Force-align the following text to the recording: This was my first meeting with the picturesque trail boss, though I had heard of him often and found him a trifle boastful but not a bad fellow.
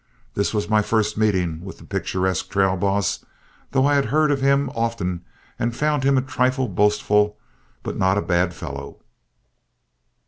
This 0.33 0.51
was 0.51 0.67
my 0.67 0.81
first 0.81 1.15
meeting 1.15 1.63
with 1.63 1.77
the 1.77 1.83
picturesque 1.83 2.49
trail 2.49 2.75
boss, 2.75 3.23
though 3.69 3.85
I 3.85 3.93
had 3.93 4.05
heard 4.05 4.31
of 4.31 4.41
him 4.41 4.71
often 4.71 5.23
and 5.59 5.75
found 5.75 6.03
him 6.03 6.17
a 6.17 6.23
trifle 6.23 6.67
boastful 6.67 7.37
but 7.83 7.95
not 7.97 8.17
a 8.17 8.23
bad 8.23 8.55
fellow. 8.55 8.97